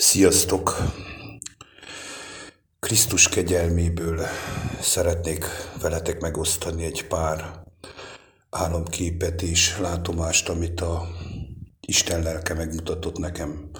[0.00, 0.76] Sziasztok!
[2.78, 4.26] Krisztus kegyelméből
[4.80, 5.44] szeretnék
[5.80, 7.62] veletek megosztani egy pár
[8.50, 11.08] álomképet és látomást, amit a
[11.80, 13.70] Isten lelke megmutatott nekem.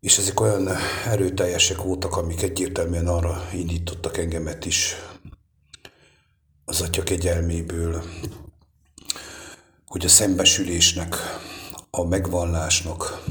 [0.00, 0.68] És ezek olyan
[1.06, 4.94] erőteljesek voltak, amik egyértelműen arra indítottak engemet is
[6.64, 8.02] az Atya kegyelméből,
[9.86, 11.16] hogy a szembesülésnek,
[11.90, 13.24] a megvallásnak,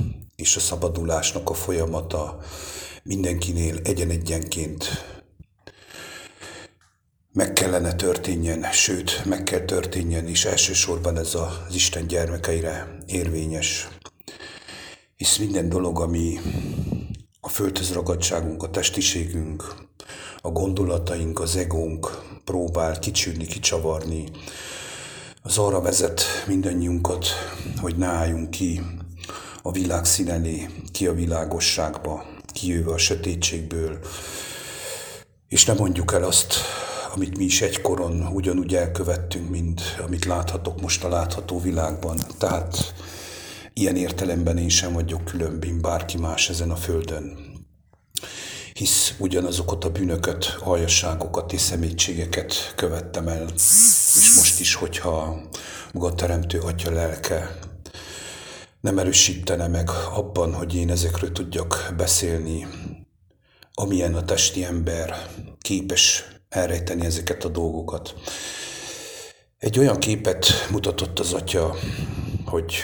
[0.44, 2.40] és a szabadulásnak a folyamata
[3.04, 4.86] mindenkinél egyen-egyenként
[7.32, 13.88] meg kellene történjen, sőt, meg kell történjen, és elsősorban ez az Isten gyermekeire érvényes.
[15.16, 16.40] Hisz minden dolog, ami
[17.42, 19.76] a földhöz ragadságunk, a testiségünk,
[20.38, 24.24] a gondolataink, az egónk próbál kicsülni, kicsavarni,
[25.42, 27.28] az arra vezet mindannyiunkat,
[27.82, 28.82] hogy ne álljunk ki
[29.66, 34.00] a világ színelé, ki a világosságba, kijöve a sötétségből,
[35.48, 36.54] és nem mondjuk el azt,
[37.14, 42.18] amit mi is egykoron ugyanúgy elkövettünk, mint amit láthatok most a látható világban.
[42.38, 42.94] Tehát
[43.74, 47.38] ilyen értelemben én sem vagyok különb, mint bárki más ezen a földön.
[48.74, 53.46] Hisz ugyanazokat a bűnöket, aljasságokat és szemétségeket követtem el,
[54.16, 55.42] és most is, hogyha
[55.92, 57.58] maga a Teremtő Atya lelke
[58.84, 62.68] nem erősítene meg abban, hogy én ezekről tudjak beszélni,
[63.74, 65.30] amilyen a testi ember
[65.62, 68.16] képes elrejteni ezeket a dolgokat.
[69.58, 71.76] Egy olyan képet mutatott az atya,
[72.46, 72.76] hogy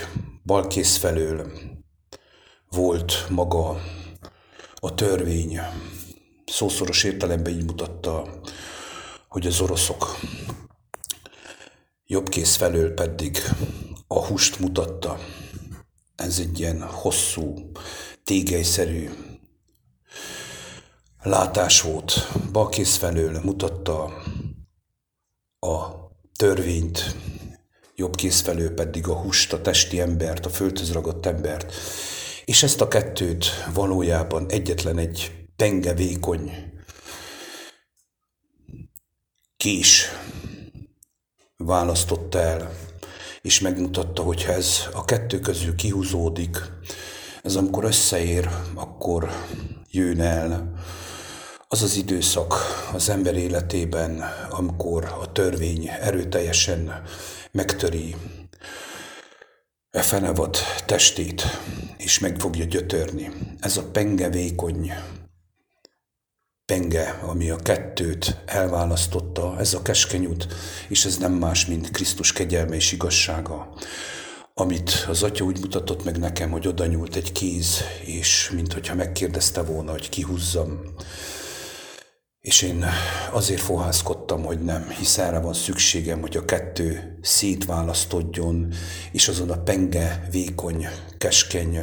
[0.45, 1.51] balkész felől
[2.69, 3.81] volt maga
[4.75, 5.59] a törvény.
[6.45, 8.39] Szószoros értelemben így mutatta,
[9.27, 10.19] hogy az oroszok
[12.05, 13.37] jobb kész felől pedig
[14.07, 15.19] a húst mutatta,
[16.19, 17.71] ez egy ilyen hosszú,
[18.23, 19.09] tégelyszerű
[21.21, 22.27] látás volt.
[22.51, 24.03] Balkész felől mutatta
[25.59, 25.89] a
[26.35, 27.15] törvényt,
[27.95, 31.73] jobb kész felől pedig a húst, a testi embert, a földhöz ragadt embert.
[32.45, 36.51] És ezt a kettőt valójában egyetlen egy penge vékony
[39.57, 40.07] kés
[41.57, 42.88] választotta el
[43.41, 46.57] és megmutatta, hogy ha ez a kettő közül kihúzódik,
[47.43, 49.29] ez amikor összeér, akkor
[49.91, 50.73] jön el
[51.67, 52.55] az az időszak
[52.93, 57.01] az ember életében, amikor a törvény erőteljesen
[57.51, 58.15] megtöri
[59.91, 61.43] e fenevad testét,
[61.97, 63.31] és meg fogja gyötörni.
[63.59, 64.91] Ez a penge vékony
[66.69, 70.47] penge, ami a kettőt elválasztotta, ez a keskeny út,
[70.87, 73.73] és ez nem más, mint Krisztus kegyelme és igazsága,
[74.53, 78.95] amit az Atya úgy mutatott meg nekem, hogy oda nyúlt egy kéz, és mint hogyha
[78.95, 80.81] megkérdezte volna, hogy kihúzzam.
[82.41, 82.85] És én
[83.31, 88.73] azért fohászkodtam, hogy nem, hisz erre van szükségem, hogy a kettő szétválasztodjon,
[89.11, 90.87] és azon a penge, vékony,
[91.17, 91.79] keskeny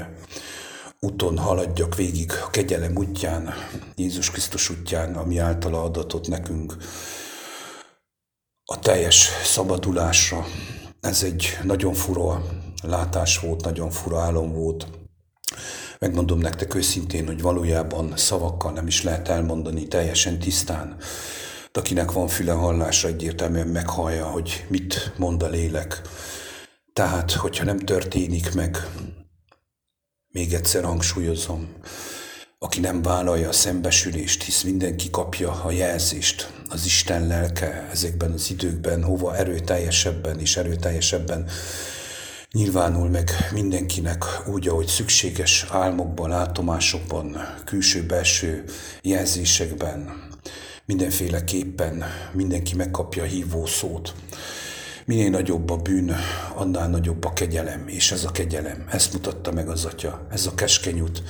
[1.01, 3.55] úton haladjak végig a kegyelem útján,
[3.97, 6.77] Jézus Krisztus útján, ami általa adatot nekünk
[8.65, 10.47] a teljes szabadulásra.
[11.01, 12.43] Ez egy nagyon fura
[12.83, 14.87] látás volt, nagyon fura álom volt.
[15.99, 20.97] Megmondom nektek őszintén, hogy valójában szavakkal nem is lehet elmondani teljesen tisztán.
[21.73, 26.01] De akinek van füle hallása, egyértelműen meghallja, hogy mit mond a lélek.
[26.93, 28.89] Tehát, hogyha nem történik meg
[30.31, 31.69] még egyszer hangsúlyozom,
[32.59, 38.51] aki nem vállalja a szembesülést, hisz mindenki kapja a jelzést, az Isten lelke ezekben az
[38.51, 41.49] időkben, hova erőteljesebben és erőteljesebben
[42.53, 48.65] nyilvánul meg mindenkinek úgy, ahogy szükséges álmokban, látomásokban, külső-belső
[49.03, 50.29] jelzésekben,
[50.85, 54.15] mindenféleképpen mindenki megkapja a hívó szót.
[55.07, 56.17] Minél nagyobb a bűn,
[56.55, 60.55] annál nagyobb a kegyelem, és ez a kegyelem, ezt mutatta meg az Atya, ez a
[60.55, 61.23] keskeny út.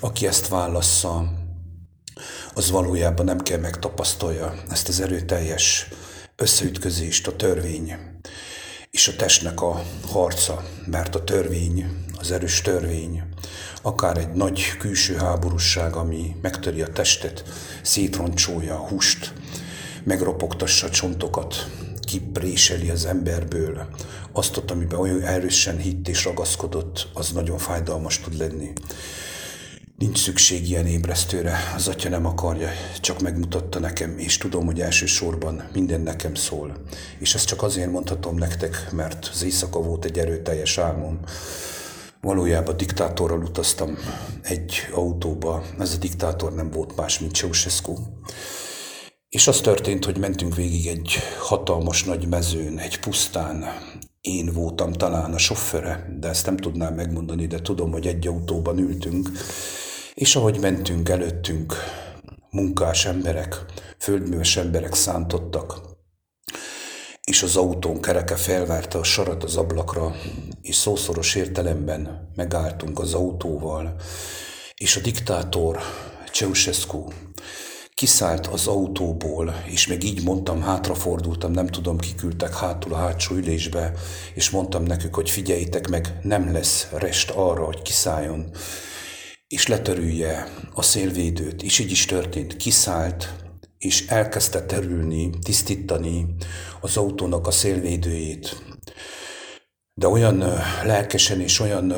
[0.00, 1.32] Aki ezt válassza,
[2.54, 5.88] az valójában nem kell megtapasztalja ezt az erőteljes
[6.36, 7.96] összeütközést, a törvény
[8.90, 13.22] és a testnek a harca, mert a törvény, az erős törvény,
[13.82, 17.44] akár egy nagy külső háborúság, ami megtöri a testet,
[17.82, 19.32] szétroncsolja a húst,
[20.04, 21.70] megropogtassa a csontokat,
[22.06, 23.88] kipréseli az emberből
[24.32, 28.72] azt ott, amiben olyan erősen hitt és ragaszkodott, az nagyon fájdalmas tud lenni.
[29.98, 32.68] Nincs szükség ilyen ébresztőre, az atya nem akarja,
[33.00, 36.76] csak megmutatta nekem, és tudom, hogy elsősorban minden nekem szól.
[37.18, 41.20] És ezt csak azért mondhatom nektek, mert az éjszaka volt egy erőteljes álmom,
[42.20, 43.96] Valójában diktátorral utaztam
[44.42, 45.62] egy autóba.
[45.78, 47.94] Ez a diktátor nem volt más, mint Ceausescu.
[49.28, 53.64] És az történt, hogy mentünk végig egy hatalmas nagy mezőn, egy pusztán.
[54.20, 58.78] Én voltam talán a sofőre, de ezt nem tudnám megmondani, de tudom, hogy egy autóban
[58.78, 59.30] ültünk,
[60.14, 61.74] és ahogy mentünk előttünk,
[62.50, 63.64] munkás emberek,
[63.98, 65.80] földműves emberek szántottak,
[67.24, 70.14] és az autón kereke felvárta a sarat az ablakra,
[70.62, 73.94] és szószoros értelemben megálltunk az autóval,
[74.74, 75.78] és a diktátor
[76.32, 77.04] Ceausescu
[78.00, 83.92] kiszállt az autóból, és még így mondtam, hátrafordultam, nem tudom, kiküldtek hátul a hátsó ülésbe,
[84.34, 88.50] és mondtam nekük, hogy figyeljétek meg, nem lesz rest arra, hogy kiszálljon,
[89.46, 93.34] és letörülje a szélvédőt, és így is történt, kiszállt,
[93.78, 96.26] és elkezdte terülni, tisztítani
[96.80, 98.62] az autónak a szélvédőjét.
[99.94, 100.44] De olyan
[100.84, 101.94] lelkesen és olyan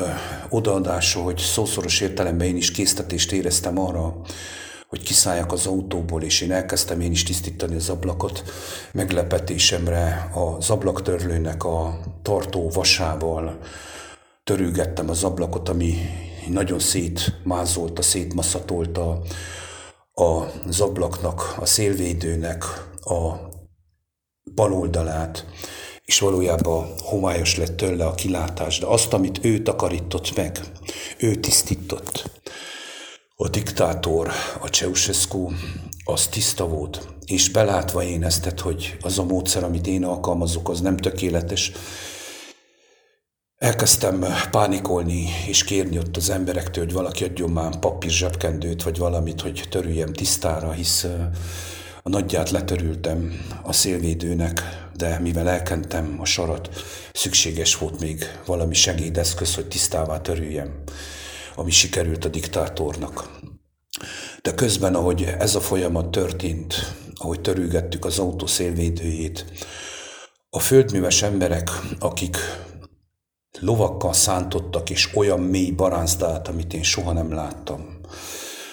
[0.49, 4.21] odaadása, hogy szószoros értelemben én is késztetést éreztem arra,
[4.89, 8.43] hogy kiszálljak az autóból, és én elkezdtem én is tisztítani az ablakot.
[8.91, 13.59] Meglepetésemre az ablaktörlőnek a tartó vasával
[14.43, 15.95] törülgettem az ablakot, ami
[16.47, 19.21] nagyon szétmázolta, szétmaszatolta
[20.11, 22.63] az ablaknak, a szélvédőnek
[22.99, 23.33] a
[24.55, 25.45] bal oldalát,
[26.05, 30.59] és valójában homályos lett tőle a kilátás, de azt, amit ő takarított meg,
[31.17, 32.29] ő tisztított.
[33.41, 34.31] A diktátor,
[34.61, 35.49] a Ceausescu,
[36.03, 40.81] az tiszta volt, és belátva én ezt, hogy az a módszer, amit én alkalmazok, az
[40.81, 41.71] nem tökéletes,
[43.57, 49.41] Elkezdtem pánikolni és kérni ott az emberektől, hogy valaki adjon már papír zsebkendőt, vagy valamit,
[49.41, 51.07] hogy törüljem tisztára, hisz
[52.03, 54.61] a nagyját letörültem a szélvédőnek,
[54.95, 56.69] de mivel elkentem a sarat,
[57.13, 60.83] szükséges volt még valami segédeszköz, hogy tisztává törüljem,
[61.59, 63.39] ami sikerült a diktátornak.
[64.41, 66.75] De közben, ahogy ez a folyamat történt,
[67.15, 69.45] ahogy törülgettük az autó szélvédőjét,
[70.49, 71.69] a földműves emberek,
[71.99, 72.37] akik
[73.59, 77.99] Lovakkal szántottak, és olyan mély baránzdát, amit én soha nem láttam.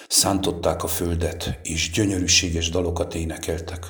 [0.08, 3.86] Szántották a földet, és gyönyörűséges dalokat énekeltek.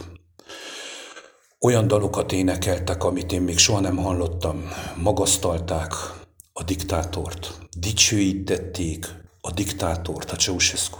[1.61, 4.69] Olyan dalokat énekeltek, amit én még soha nem hallottam.
[4.97, 5.93] Magasztalták
[6.59, 9.07] a diktátort, dicsőítették
[9.41, 10.97] a diktátort, a ceausescu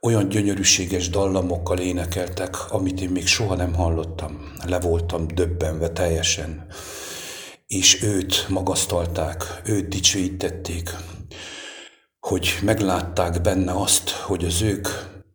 [0.00, 4.52] Olyan gyönyörűséges dallamokkal énekeltek, amit én még soha nem hallottam.
[4.66, 6.66] Le voltam döbbenve teljesen.
[7.66, 10.90] És őt magasztalták, őt dicsőítették,
[12.20, 14.88] hogy meglátták benne azt, hogy az ők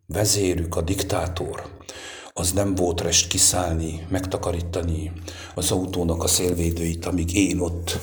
[0.07, 1.63] vezérük, a diktátor,
[2.33, 5.11] az nem volt rest kiszállni, megtakarítani
[5.55, 7.99] az autónak a szélvédőit, amíg én ott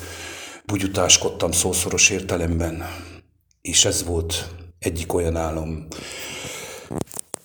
[0.70, 2.82] bugyutáskodtam szószoros értelemben.
[3.60, 5.86] És ez volt egyik olyan álom,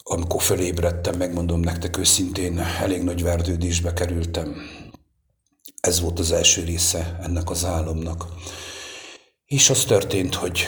[0.04, 4.56] amikor fölébredtem, megmondom nektek őszintén, elég nagy verdődésbe kerültem.
[5.80, 8.26] Ez volt az első része ennek az álomnak.
[9.46, 10.66] És az történt, hogy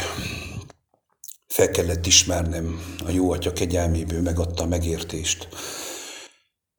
[1.48, 5.48] fel kellett ismernem, a jó atya kegyelméből megadta a megértést,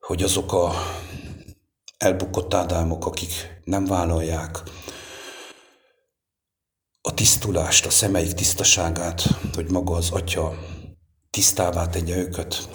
[0.00, 0.72] hogy azok a
[1.98, 4.62] elbukott ádámok, akik nem vállalják
[7.08, 9.22] a tisztulást, a szemeik tisztaságát,
[9.54, 10.58] hogy maga az atya
[11.30, 12.68] tisztává tegye őket,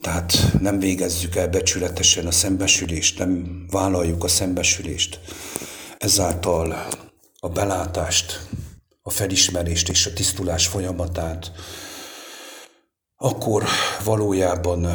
[0.00, 5.20] tehát nem végezzük el becsületesen a szembesülést, nem vállaljuk a szembesülést.
[5.98, 6.86] Ezáltal
[7.38, 8.48] a belátást,
[9.02, 11.52] a felismerést és a tisztulás folyamatát,
[13.16, 13.64] akkor
[14.04, 14.86] valójában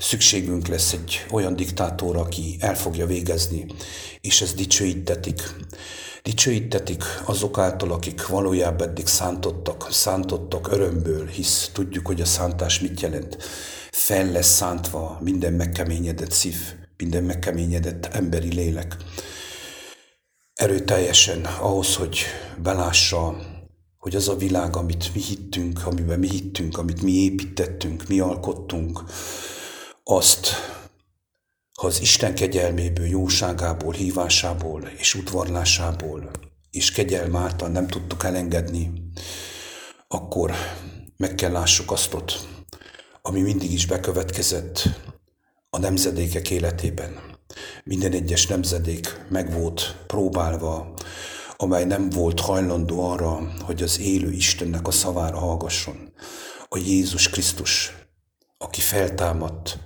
[0.00, 3.66] szükségünk lesz egy olyan diktátor, aki el fogja végezni,
[4.20, 5.42] és ez dicsőítetik.
[6.22, 13.00] Dicsőítetik azok által, akik valójában eddig szántottak, szántottak örömből, hisz tudjuk, hogy a szántás mit
[13.00, 13.36] jelent
[13.90, 16.56] fel lesz szántva minden megkeményedett szív,
[16.96, 18.96] minden megkeményedett emberi lélek.
[20.54, 22.18] Erőteljesen ahhoz, hogy
[22.62, 23.36] belássa,
[23.98, 29.02] hogy az a világ, amit mi hittünk, amiben mi hittünk, amit mi építettünk, mi alkottunk,
[30.04, 30.48] azt,
[31.80, 36.30] ha az Isten kegyelméből, jóságából, hívásából és udvarlásából
[36.70, 38.92] és kegyelm által nem tudtuk elengedni,
[40.08, 40.52] akkor
[41.16, 42.16] meg kell lássuk azt
[43.22, 44.88] ami mindig is bekövetkezett
[45.70, 47.18] a nemzedékek életében.
[47.84, 50.94] Minden egyes nemzedék meg volt próbálva,
[51.56, 56.12] amely nem volt hajlandó arra, hogy az élő Istennek a szavára hallgasson.
[56.68, 57.94] A Jézus Krisztus,
[58.58, 59.78] aki feltámadt,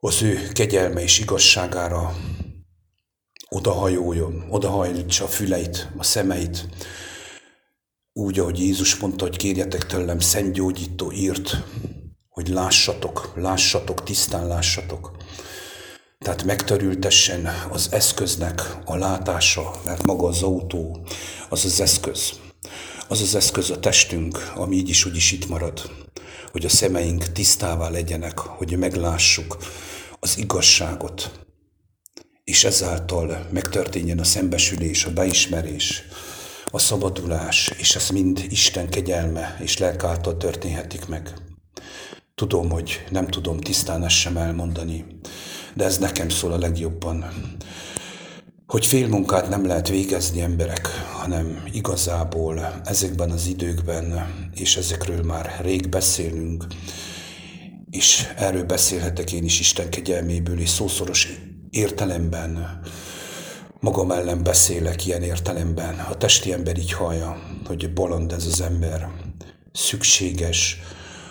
[0.00, 2.16] az ő kegyelme és igazságára
[3.48, 6.68] odahajoljon, odahajlítsa a füleit, a szemeit,
[8.12, 11.56] úgy, ahogy Jézus mondta, hogy kérjetek tőlem szentgyógyító írt,
[12.28, 15.16] hogy lássatok, lássatok, tisztán lássatok.
[16.18, 21.06] Tehát megtörültessen az eszköznek a látása, mert maga az autó
[21.48, 22.32] az az eszköz.
[23.08, 25.90] Az az eszköz a testünk, ami így is úgy is itt marad,
[26.52, 29.56] hogy a szemeink tisztává legyenek, hogy meglássuk
[30.20, 31.30] az igazságot,
[32.44, 36.02] és ezáltal megtörténjen a szembesülés, a beismerés,
[36.70, 41.34] a szabadulás, és ez mind Isten kegyelme és lelk által történhetik meg.
[42.34, 45.04] Tudom, hogy nem tudom tisztán ezt sem elmondani,
[45.74, 47.24] de ez nekem szól a legjobban.
[48.70, 55.88] Hogy félmunkát nem lehet végezni emberek, hanem igazából ezekben az időkben, és ezekről már rég
[55.88, 56.66] beszélünk,
[57.90, 61.28] és erről beszélhetek én is Isten kegyelméből, és szószoros
[61.70, 62.80] értelemben
[63.80, 65.98] magam ellen beszélek ilyen értelemben.
[65.98, 69.08] A testi ember így hallja, hogy bolond ez az ember.
[69.72, 70.78] Szükséges,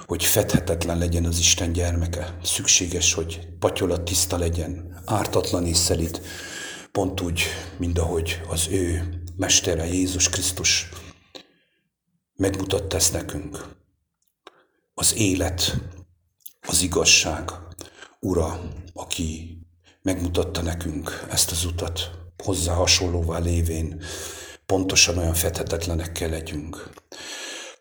[0.05, 2.38] hogy fedhetetlen legyen az Isten gyermeke.
[2.43, 6.22] Szükséges, hogy patyolat tiszta legyen, ártatlan és szelít,
[7.00, 7.41] pont úgy,
[7.77, 10.89] mint ahogy az ő mestere Jézus Krisztus
[12.36, 13.65] megmutatta ezt nekünk.
[14.94, 15.77] Az élet,
[16.68, 17.51] az igazság,
[18.20, 18.62] Ura,
[18.94, 19.58] aki
[20.01, 22.12] megmutatta nekünk ezt az utat,
[22.44, 24.01] hozzá hasonlóvá lévén
[24.65, 26.89] pontosan olyan fedhetetlenek kell legyünk.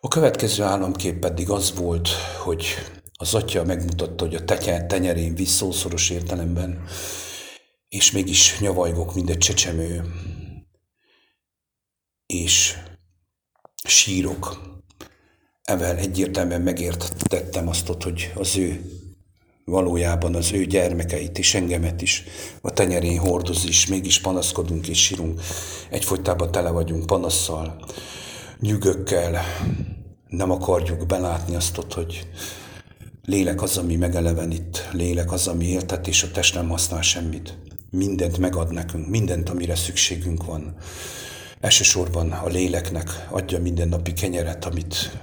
[0.00, 2.08] A következő államkép pedig az volt,
[2.44, 2.66] hogy
[3.12, 4.44] az atya megmutatta, hogy a
[4.86, 6.86] tenyerén visz szószoros értelemben,
[7.88, 10.04] és mégis nyavajgok, mint egy csecsemő,
[12.26, 12.76] és
[13.84, 14.66] sírok.
[15.62, 18.84] Evel egyértelműen megértettem azt, hogy az ő
[19.64, 22.24] valójában az ő gyermekeit és engemet is
[22.60, 25.40] a tenyerén hordoz is, mégis panaszkodunk és sírunk.
[25.90, 27.84] Egyfolytában tele vagyunk panasszal,
[28.60, 29.42] nyűgökkel,
[30.28, 32.28] nem akarjuk belátni azt, hogy
[33.24, 37.67] lélek az, ami megelevenít, lélek az, ami éltet, és a test nem használ semmit.
[37.90, 40.76] Mindent megad nekünk, mindent, amire szükségünk van.
[41.60, 45.18] Elsősorban a léleknek adja minden napi kenyeret, amit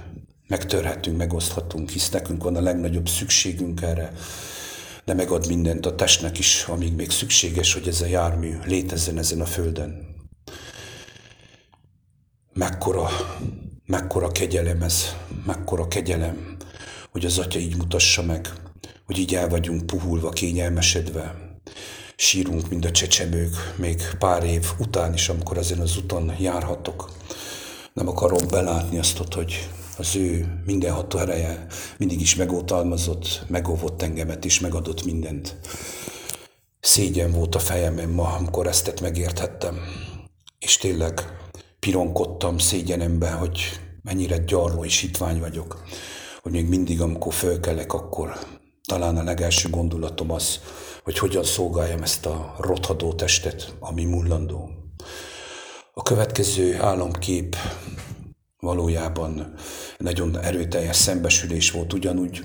[0.48, 4.12] megtörhetünk, megoszthatunk, hisz nekünk van a legnagyobb szükségünk erre,
[5.04, 9.40] de megad mindent a testnek is, amíg még szükséges, hogy ez a jármű létezzen ezen
[9.40, 10.14] a földön.
[12.52, 13.08] Mekkora,
[13.86, 16.56] mekkora kegyelem ez, mekkora kegyelem,
[17.10, 18.52] hogy az Atya így mutassa meg,
[19.04, 21.45] hogy így el vagyunk puhulva, kényelmesedve,
[22.16, 27.10] sírunk, mint a csecsemők, még pár év után is, amikor ezen az úton járhatok.
[27.92, 29.68] Nem akarom belátni azt, hogy
[29.98, 31.66] az ő mindenható ereje
[31.98, 35.56] mindig is megótalmazott, megóvott engemet is, megadott mindent.
[36.80, 39.78] Szégyen volt a fejemben ma, amikor ezt megérthettem.
[40.58, 41.20] És tényleg
[41.78, 43.60] pironkodtam szégyenemben, hogy
[44.02, 45.82] mennyire gyarló és hitvány vagyok,
[46.42, 48.38] hogy még mindig, amikor fölkelek, akkor
[48.86, 50.60] talán a legelső gondolatom az,
[51.06, 54.70] hogy hogyan szolgáljam ezt a rothadó testet, ami mullandó.
[55.92, 57.56] A következő államkép
[58.60, 59.54] valójában
[59.98, 62.44] nagyon erőteljes szembesülés volt ugyanúgy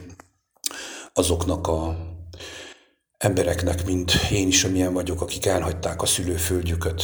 [1.13, 1.97] azoknak a
[3.17, 7.03] embereknek, mint én is, amilyen vagyok, akik elhagyták a szülőföldjüket,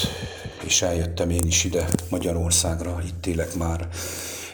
[0.63, 3.87] és eljöttem én is ide Magyarországra, itt élek már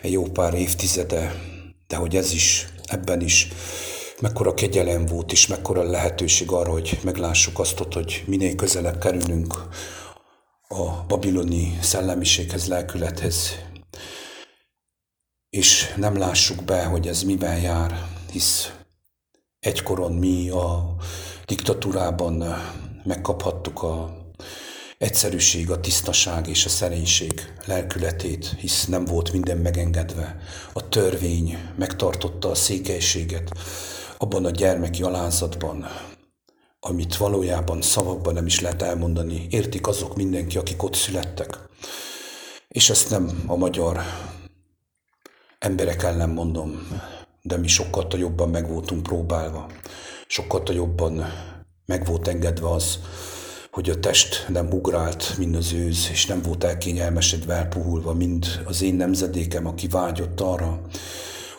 [0.01, 1.35] egy jó pár évtizede,
[1.87, 3.47] de hogy ez is, ebben is
[4.21, 9.53] mekkora kegyelem volt, és mekkora lehetőség arra, hogy meglássuk azt, hogy minél közelebb kerülünk
[10.67, 13.59] a babiloni szellemiséghez, lelkülethez,
[15.49, 18.71] és nem lássuk be, hogy ez miben jár, hisz
[19.59, 20.95] egykoron mi a
[21.45, 22.43] diktatúrában
[23.03, 24.21] megkaphattuk a
[24.97, 30.37] egyszerűség, a tisztaság és a szerénység lelkületét, hisz nem volt minden megengedve.
[30.73, 33.51] A törvény megtartotta a székelységet
[34.23, 35.85] abban a gyermeki alázatban,
[36.79, 39.47] amit valójában szavakban nem is lehet elmondani.
[39.49, 41.59] Értik azok mindenki, akik ott születtek.
[42.67, 43.99] És ezt nem a magyar
[45.59, 46.87] emberek ellen mondom,
[47.41, 49.67] de mi sokkal jobban meg voltunk próbálva,
[50.27, 51.25] sokkal jobban
[51.85, 52.99] meg volt engedve az,
[53.71, 58.81] hogy a test nem ugrált, mint az őz, és nem volt elkényelmesedve, elpuhulva, mint az
[58.81, 60.81] én nemzedékem, aki vágyott arra,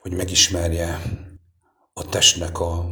[0.00, 1.00] hogy megismerje
[1.96, 2.90] a testnek a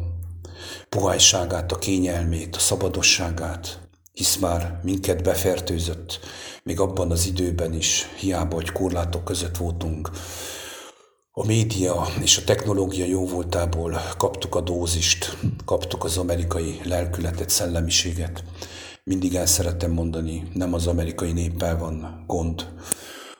[0.89, 3.79] puhányságát, a kényelmét, a szabadosságát,
[4.11, 6.19] hisz már minket befertőzött,
[6.63, 10.09] még abban az időben is, hiába, hogy korlátok között voltunk,
[11.31, 18.43] a média és a technológia jó voltából kaptuk a dózist, kaptuk az amerikai lelkületet, szellemiséget,
[19.03, 22.73] mindig el szerettem mondani, nem az amerikai néppel van gond,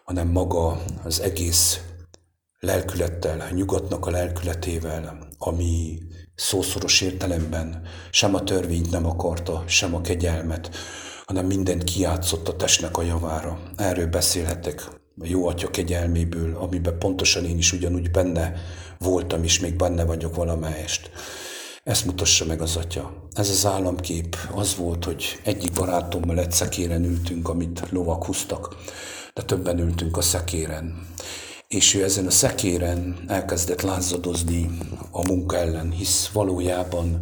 [0.04, 1.82] hanem maga az egész
[2.64, 6.00] lelkülettel, nyugatnak a lelkületével, ami
[6.36, 10.76] szószoros értelemben sem a törvényt nem akarta, sem a kegyelmet,
[11.26, 13.60] hanem mindent kiátszott a testnek a javára.
[13.76, 14.88] Erről beszélhetek
[15.20, 18.54] a jó atya kegyelméből, amiben pontosan én is ugyanúgy benne
[18.98, 21.12] voltam, és még benne vagyok valamelyest.
[21.84, 23.28] Ezt mutassa meg az atya.
[23.34, 28.76] Ez az államkép az volt, hogy egyik barátommal egy szekéren ültünk, amit lovak húztak,
[29.34, 31.08] de többen ültünk a szekéren.
[31.74, 34.70] És ő ezen a szekéren elkezdett lázadozni
[35.12, 37.22] a munka ellen, hisz valójában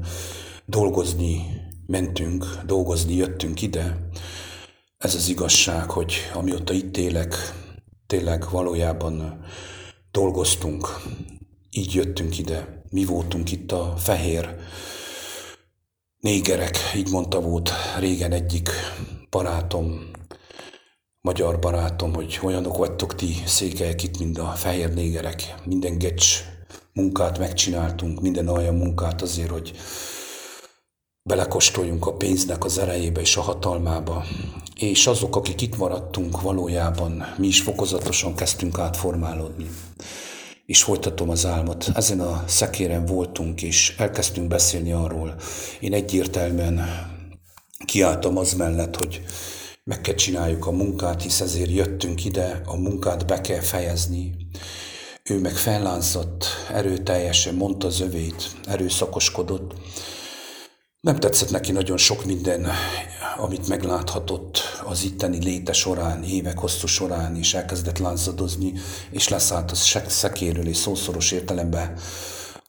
[0.65, 1.46] dolgozni
[1.86, 4.10] mentünk, dolgozni jöttünk ide.
[4.98, 7.36] Ez az igazság, hogy amióta itt élek,
[8.08, 9.46] tényleg valójában
[10.12, 10.88] dolgoztunk,
[11.70, 12.84] így jöttünk ide.
[12.89, 14.55] Mi voltunk itt a fehér
[16.20, 18.70] négerek, így mondta volt régen egyik
[19.29, 20.11] barátom,
[21.21, 25.55] magyar barátom, hogy olyanok vagytok ti székelyek itt, mint a fehér négerek.
[25.65, 26.43] Minden gecs
[26.93, 29.71] munkát megcsináltunk, minden olyan munkát azért, hogy
[31.23, 34.23] belekóstoljunk a pénznek az erejébe és a hatalmába.
[34.75, 39.69] És azok, akik itt maradtunk, valójában mi is fokozatosan kezdtünk átformálódni.
[40.65, 41.89] És folytatom az álmot.
[41.93, 45.35] Ezen a szekéren voltunk, és elkezdtünk beszélni arról.
[45.79, 46.85] Én egyértelműen
[47.85, 49.21] kiálltam az mellett, hogy
[49.83, 54.35] meg kell csináljuk a munkát, hisz ezért jöttünk ide, a munkát be kell fejezni.
[55.23, 59.73] Ő meg fellánzott, erőteljesen mondta az övét, erőszakoskodott,
[61.01, 62.67] nem tetszett neki nagyon sok minden,
[63.38, 68.73] amit megláthatott az itteni léte során, évek hosszú során, és elkezdett lánzadozni,
[69.11, 69.75] és leszállt a
[70.07, 71.97] szekéről, és szószoros értelemben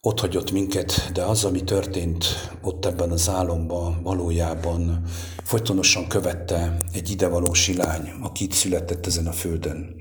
[0.05, 2.25] ott hagyott minket, de az, ami történt
[2.61, 5.01] ott ebben az álomban, valójában
[5.43, 9.95] folytonosan követte egy idevaló silány, aki itt született ezen a földön.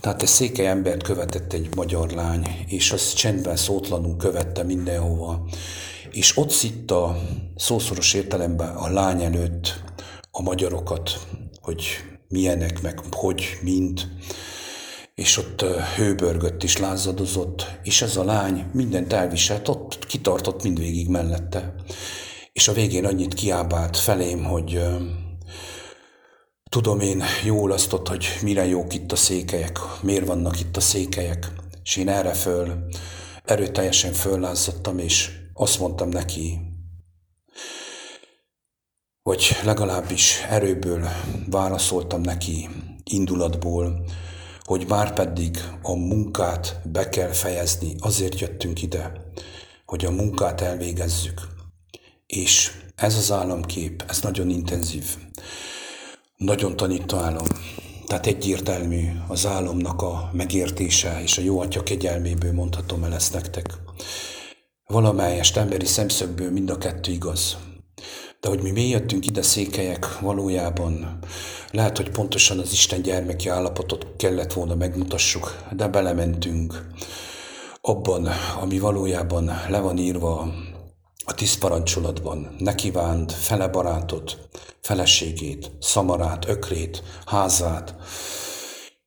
[0.00, 5.48] Tehát egy székely embert követett egy magyar lány, és az csendben szótlanul követte mindenhova,
[6.10, 7.22] és ott szitta
[7.56, 9.82] szószoros értelemben a lány előtt
[10.30, 11.26] a magyarokat,
[11.60, 11.84] hogy
[12.28, 14.08] milyenek, meg hogy, mint,
[15.18, 15.60] és ott
[15.96, 21.74] hőbörgött is lázadozott, és ez a lány mindent elviselt, ott kitartott mindvégig mellette.
[22.52, 24.80] És a végén annyit kiábált felém, hogy
[26.70, 30.80] tudom én jól azt ott, hogy mire jók itt a székelyek, miért vannak itt a
[30.80, 31.52] székelyek,
[31.82, 32.88] és én erre föl
[33.44, 36.58] erőteljesen föllázottam, és azt mondtam neki,
[39.22, 41.08] hogy legalábbis erőből
[41.50, 42.68] válaszoltam neki,
[43.04, 44.04] indulatból,
[44.68, 49.12] hogy már pedig a munkát be kell fejezni, azért jöttünk ide,
[49.86, 51.40] hogy a munkát elvégezzük.
[52.26, 55.04] És ez az államkép, ez nagyon intenzív,
[56.36, 57.46] nagyon tanító álom.
[58.06, 63.78] Tehát egyértelmű az álomnak a megértése, és a jó atya kegyelméből mondhatom el ezt nektek.
[64.86, 67.56] Valamelyest emberi szemszögből mind a kettő igaz.
[68.40, 71.18] De hogy mi mi jöttünk ide székelyek, valójában
[71.70, 76.86] lehet, hogy pontosan az Isten gyermeki állapotot kellett volna megmutassuk, de belementünk
[77.80, 78.28] abban,
[78.60, 80.54] ami valójában le van írva
[81.24, 82.54] a tíz parancsolatban.
[82.58, 84.48] Ne kívánt fele barátot,
[84.80, 87.94] feleségét, szamarát, ökrét, házát,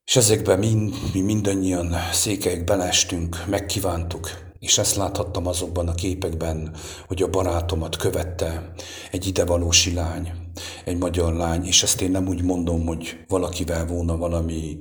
[0.05, 6.75] és ezekben mind, mi mindannyian székelyek belestünk, megkívántuk, és ezt láthattam azokban a képekben,
[7.07, 8.71] hogy a barátomat követte
[9.11, 10.31] egy idevalósi lány,
[10.85, 14.79] egy magyar lány, és ezt én nem úgy mondom, hogy valakivel volna valami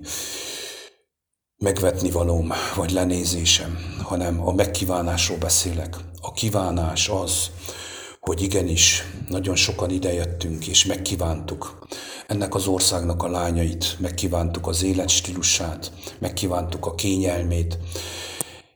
[1.56, 5.96] megvetni valóm, vagy lenézésem, hanem a megkívánásról beszélek.
[6.20, 7.50] A kívánás az,
[8.20, 11.86] hogy igenis, nagyon sokan idejöttünk, és megkívántuk
[12.26, 17.78] ennek az országnak a lányait, megkívántuk az életstílusát, megkívántuk a kényelmét,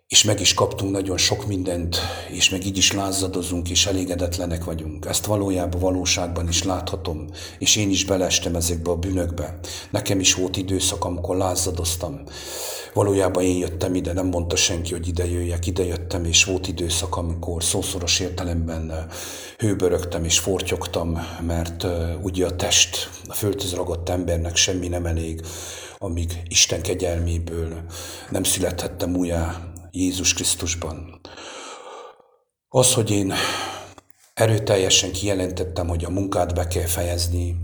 [0.09, 1.99] és meg is kaptunk nagyon sok mindent,
[2.31, 5.07] és meg így is lázadozunk, és elégedetlenek vagyunk.
[5.07, 7.27] Ezt valójában valóságban is láthatom,
[7.59, 9.59] és én is belestem ezekbe a bűnökbe.
[9.91, 12.23] Nekem is volt időszak, amikor lázadoztam.
[12.93, 17.17] Valójában én jöttem ide, nem mondta senki, hogy ide jöjjek, ide jöttem, és volt időszak,
[17.17, 19.07] amikor szószoros értelemben
[19.59, 21.87] hőbörögtem és fortyogtam, mert
[22.23, 25.41] ugye a test, a földhöz ragadt embernek semmi nem elég,
[25.99, 27.83] amíg Isten kegyelméből
[28.31, 31.21] nem születhettem újjá Jézus Krisztusban.
[32.69, 33.33] Az, hogy én
[34.35, 37.57] erőteljesen kijelentettem, hogy a munkát be kell fejezni,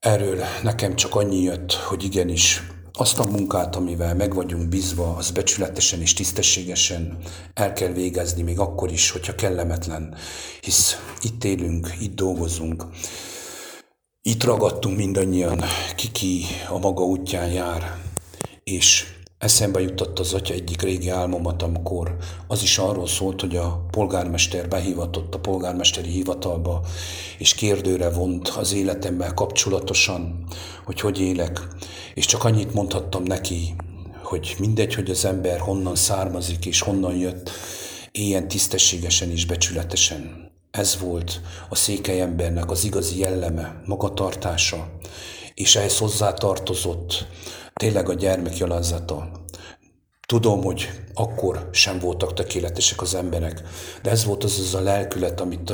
[0.00, 2.62] erről nekem csak annyi jött, hogy igenis
[2.92, 7.18] azt a munkát, amivel meg vagyunk bízva, az becsületesen és tisztességesen
[7.54, 10.14] el kell végezni, még akkor is, hogyha kellemetlen,
[10.60, 12.84] hisz itt élünk, itt dolgozunk,
[14.22, 15.62] itt ragadtunk mindannyian,
[15.96, 17.98] kiki a maga útján jár,
[18.64, 19.06] és
[19.42, 24.68] eszembe jutott az atya egyik régi álmomat, amikor az is arról szólt, hogy a polgármester
[24.68, 26.80] behívatott a polgármesteri hivatalba,
[27.38, 30.44] és kérdőre vont az életemmel kapcsolatosan,
[30.84, 31.66] hogy hogy élek,
[32.14, 33.74] és csak annyit mondhattam neki,
[34.22, 37.50] hogy mindegy, hogy az ember honnan származik és honnan jött,
[38.12, 40.50] éljen tisztességesen és becsületesen.
[40.70, 44.88] Ez volt a székely embernek az igazi jelleme, magatartása,
[45.54, 47.26] és ehhez hozzátartozott
[47.74, 49.30] tényleg a gyermek jalázata.
[50.26, 53.62] Tudom, hogy akkor sem voltak tökéletesek az emberek,
[54.02, 55.72] de ez volt az az a lelkület, amit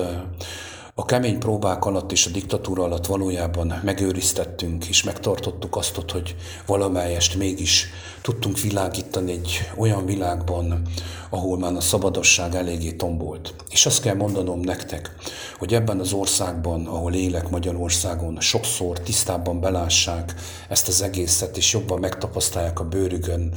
[1.00, 7.34] a kemény próbák alatt és a diktatúra alatt valójában megőriztettünk, és megtartottuk azt, hogy valamelyest
[7.36, 7.86] mégis
[8.22, 10.82] tudtunk világítani egy olyan világban,
[11.30, 13.54] ahol már a szabadosság eléggé tombolt.
[13.68, 15.14] És azt kell mondanom nektek,
[15.58, 20.34] hogy ebben az országban, ahol élek Magyarországon, sokszor tisztábban belássák
[20.68, 23.52] ezt az egészet, és jobban megtapasztalják a bőrükön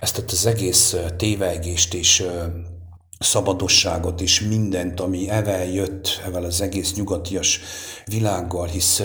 [0.00, 2.26] ezt az egész tévegést és
[3.18, 7.60] szabadosságot és mindent, ami evel jött, evel az egész nyugatias
[8.04, 9.02] világgal, hisz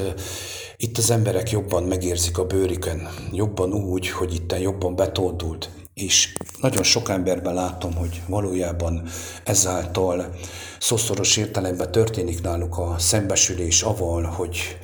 [0.77, 5.69] itt az emberek jobban megérzik a bőrükön, jobban úgy, hogy itt jobban betoldult.
[5.93, 9.07] És nagyon sok emberben látom, hogy valójában
[9.43, 10.35] ezáltal
[10.79, 14.77] szószoros értelemben történik náluk a szembesülés aval, hogy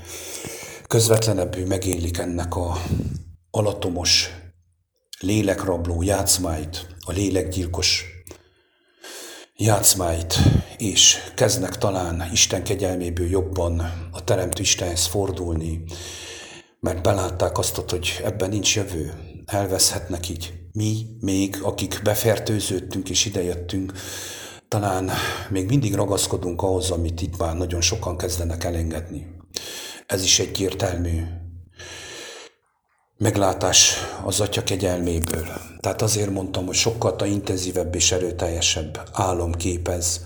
[0.88, 2.78] közvetlenebbül megélik ennek a
[3.52, 4.30] alatomos
[5.20, 8.06] lélekrabló játszmáit, a lélekgyilkos
[9.62, 10.36] játszmáit,
[10.78, 13.80] és kezdnek talán Isten kegyelméből jobban
[14.12, 15.84] a Teremtő Istenhez fordulni,
[16.80, 19.14] mert belátták azt, hogy ebben nincs jövő,
[19.46, 20.54] elveszhetnek így.
[20.72, 23.94] Mi még, akik befertőződtünk és idejöttünk,
[24.68, 25.12] talán
[25.50, 29.28] még mindig ragaszkodunk ahhoz, amit itt már nagyon sokan kezdenek elengedni.
[30.06, 31.24] Ez is egyértelmű
[33.18, 35.69] meglátás az Atya kegyelméből.
[35.80, 40.22] Tehát azért mondtam, hogy sokkal intenzívebb és erőteljesebb álom képez,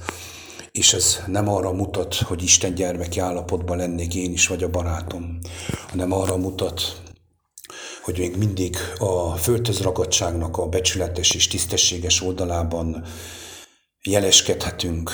[0.72, 5.40] és ez nem arra mutat, hogy Isten gyermeki állapotban lennék én is, vagy a barátom,
[5.90, 7.02] hanem arra mutat,
[8.04, 13.04] hogy még mindig a földhöz ragadságnak a becsületes és tisztességes oldalában
[14.04, 15.12] jeleskedhetünk,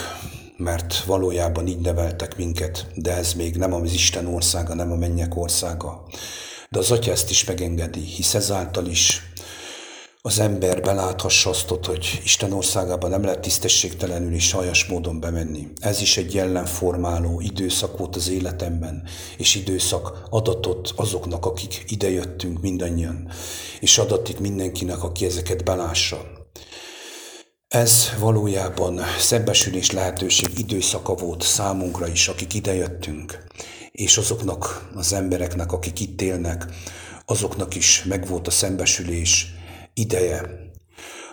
[0.57, 5.35] mert valójában így neveltek minket, de ez még nem az Isten országa, nem a mennyek
[5.35, 6.05] országa.
[6.69, 9.28] De az Atya ezt is megengedi, hisz ezáltal is
[10.21, 15.67] az ember beláthassa azt, hogy Isten országában nem lehet tisztességtelenül és sajas módon bemenni.
[15.79, 19.03] Ez is egy jellemformáló időszak volt az életemben,
[19.37, 23.29] és időszak adatot azoknak, akik idejöttünk mindannyian,
[23.79, 26.21] és adatik mindenkinek, aki ezeket belássa.
[27.67, 33.43] Ez valójában szembesülés lehetőség időszaka volt számunkra is, akik idejöttünk,
[33.91, 36.65] és azoknak az embereknek, akik itt élnek,
[37.25, 39.57] azoknak is megvolt a szembesülés
[39.99, 40.67] ideje,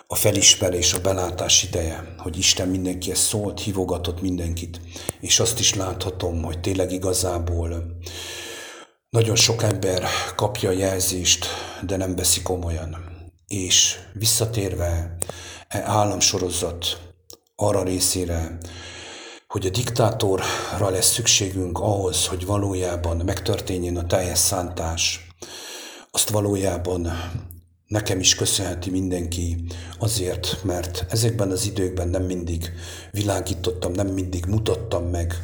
[0.07, 4.81] a felismerés, a belátás ideje, hogy Isten mindenkihez szólt, hívogatott mindenkit,
[5.21, 7.97] és azt is láthatom, hogy tényleg igazából
[9.11, 10.05] nagyon sok ember
[10.37, 11.47] kapja a jelzést,
[11.83, 12.97] de nem veszi komolyan.
[13.47, 15.17] És visszatérve
[15.69, 17.01] e államsorozat
[17.57, 18.59] arra részére,
[19.49, 25.27] hogy a diktátorra lesz szükségünk ahhoz, hogy valójában megtörténjen a teljes szántás,
[26.11, 27.13] azt valójában
[27.87, 29.65] nekem is köszönheti mindenki
[29.99, 32.73] azért, mert ezekben az időkben nem mindig
[33.11, 35.35] világítottam, nem mindig mutattam meg.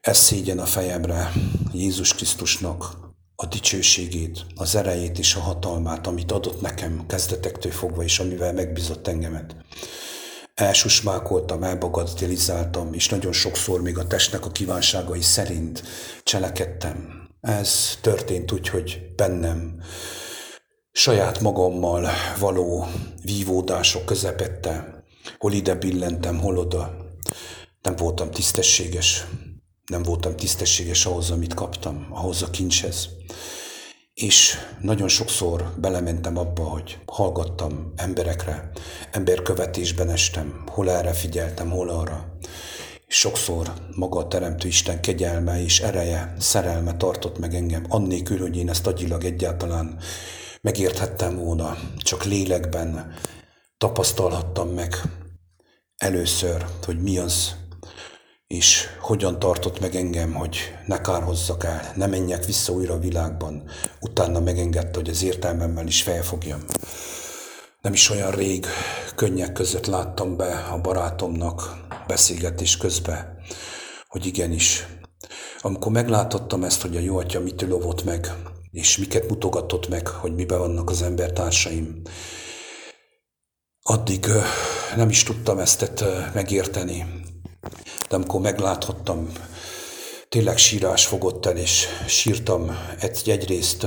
[0.00, 1.32] Ez szégyen a fejemre
[1.72, 3.04] Jézus Krisztusnak
[3.36, 9.08] a dicsőségét, az erejét és a hatalmát, amit adott nekem kezdetektől fogva, és amivel megbízott
[9.08, 9.56] engemet.
[10.54, 15.82] Elsusmákoltam, elbagatelizáltam, és nagyon sokszor még a testnek a kívánságai szerint
[16.22, 17.28] cselekedtem.
[17.40, 19.80] Ez történt úgy, hogy bennem
[20.96, 22.86] saját magammal való
[23.22, 25.04] vívódások közepette,
[25.38, 26.96] hol ide billentem, hol oda.
[27.82, 29.26] Nem voltam tisztességes,
[29.86, 33.08] nem voltam tisztességes ahhoz, amit kaptam, ahhoz a kincshez.
[34.14, 38.70] És nagyon sokszor belementem abba, hogy hallgattam emberekre,
[39.12, 42.38] emberkövetésben estem, hol erre figyeltem, hol arra.
[43.06, 48.56] És sokszor maga a Teremtő Isten kegyelme és ereje, szerelme tartott meg engem, annélkül, hogy
[48.56, 49.98] én ezt agyilag egyáltalán
[50.66, 53.14] megérthettem volna, csak lélekben
[53.78, 54.94] tapasztalhattam meg
[55.96, 57.54] először, hogy mi az,
[58.46, 63.62] és hogyan tartott meg engem, hogy ne kárhozzak el, ne menjek vissza újra a világban.
[64.00, 66.64] Utána megengedte, hogy az értelmemmel is felfogjam.
[67.80, 68.66] Nem is olyan rég
[69.14, 71.76] könnyek között láttam be a barátomnak
[72.06, 73.38] beszélgetés közben,
[74.08, 74.86] hogy igenis.
[75.60, 78.34] Amikor meglátottam ezt, hogy a jó atya mitől lovott meg,
[78.76, 82.02] és miket mutogatott meg, hogy miben vannak az embertársaim,
[83.82, 84.26] addig
[84.96, 87.06] nem is tudtam ezt megérteni.
[88.08, 89.32] De amikor megláthattam,
[90.28, 93.86] tényleg sírás fogott el, és sírtam egy, egyrészt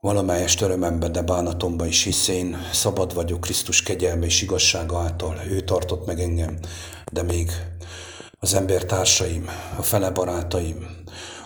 [0.00, 5.40] valamelyest örömemben, de bánatomban is, hisz én szabad vagyok Krisztus kegyelme és igazsága által.
[5.48, 6.58] Ő tartott meg engem,
[7.12, 7.50] de még
[8.38, 11.02] az embertársaim, a fele barátaim,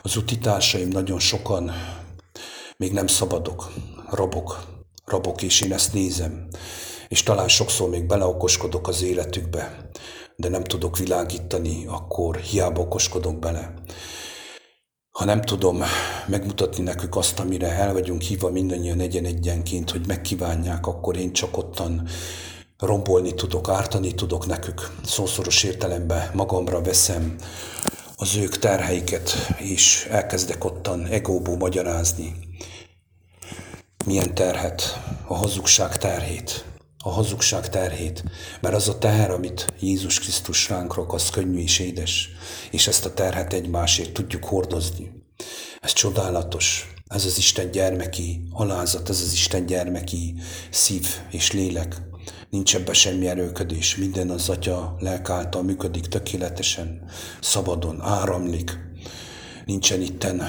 [0.09, 1.73] az utitársaim nagyon sokan
[2.77, 3.73] még nem szabadok,
[4.11, 4.65] rabok,
[5.05, 6.49] rabok, és én ezt nézem,
[7.09, 9.91] és talán sokszor még beleokoskodok az életükbe,
[10.37, 13.75] de nem tudok világítani, akkor hiába okoskodok bele.
[15.11, 15.83] Ha nem tudom
[16.27, 22.09] megmutatni nekük azt, amire el vagyunk hívva mindannyian egyen-egyenként, hogy megkívánják, akkor én csak ottan
[22.79, 24.91] rombolni tudok, ártani tudok nekük.
[25.05, 27.37] Szószoros értelemben magamra veszem
[28.21, 32.35] az ők terheiket, és elkezdek ottan egóból magyarázni.
[34.05, 34.83] Milyen terhet?
[35.27, 36.65] A hazugság terhét
[37.09, 38.25] a hazugság terhét,
[38.61, 42.29] mert az a teher, amit Jézus Krisztus ránk rak, az könnyű és édes,
[42.71, 45.11] és ezt a terhet egymásért tudjuk hordozni.
[45.81, 50.35] Ez csodálatos, ez az Isten gyermeki alázat, ez az Isten gyermeki
[50.71, 52.03] szív és lélek.
[52.51, 58.79] Nincs ebben semmi erőködés, minden az Atya lelk által működik tökéletesen, szabadon, áramlik.
[59.65, 60.43] Nincsen itten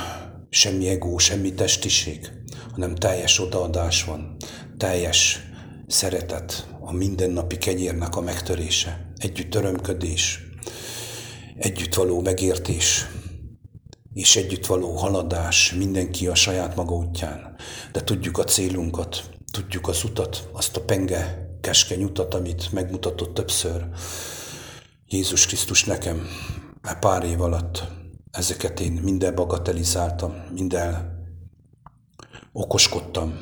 [0.50, 2.32] semmi egó, semmi testiség,
[2.72, 4.36] hanem teljes odaadás van,
[4.78, 5.40] teljes
[5.88, 10.40] szeretet, a mindennapi kegyérnek a megtörése, együtt örömködés,
[11.56, 13.06] együtt való megértés,
[14.14, 17.56] és együtt való haladás, mindenki a saját maga útján.
[17.92, 23.86] De tudjuk a célunkat, tudjuk az utat, azt a penge, keskeny utat, amit megmutatott többször
[25.08, 26.28] Jézus Krisztus nekem
[27.00, 27.84] pár év alatt.
[28.32, 31.18] Ezeket én minden bagatelizáltam, minden
[32.52, 33.40] okoskodtam,